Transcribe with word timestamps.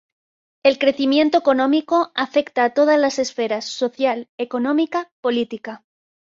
El 0.63 0.79
crecimiento 0.79 1.37
económico 1.37 2.11
afecta 2.15 2.63
a 2.63 2.73
todas 2.73 2.99
las 2.99 3.19
esferas: 3.19 3.65
social, 3.65 4.29
económica, 4.39 5.11
política... 5.21 5.83